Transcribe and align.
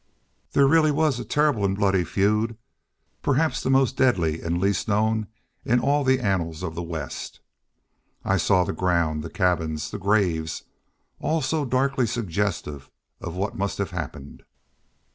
There 0.53 0.65
really 0.65 0.89
was 0.89 1.19
a 1.19 1.23
terrible 1.23 1.63
and 1.63 1.77
bloody 1.77 2.03
feud, 2.03 2.57
perhaps 3.21 3.61
the 3.61 3.69
most 3.69 3.97
deadly 3.97 4.41
and 4.41 4.59
least 4.59 4.87
known 4.87 5.27
in 5.63 5.79
all 5.79 6.03
the 6.03 6.19
annals 6.19 6.63
of 6.63 6.73
the 6.73 6.81
West. 6.81 7.39
I 8.25 8.37
saw 8.37 8.63
the 8.63 8.73
ground, 8.73 9.21
the 9.21 9.29
cabins, 9.29 9.91
the 9.91 9.99
graves, 9.99 10.63
all 11.19 11.39
so 11.43 11.65
darkly 11.65 12.07
suggestive 12.07 12.89
of 13.19 13.35
what 13.35 13.55
must 13.55 13.77
have 13.77 13.91
happened. 13.91 14.41